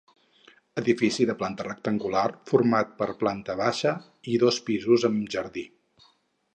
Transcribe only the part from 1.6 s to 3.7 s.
rectangular format per planta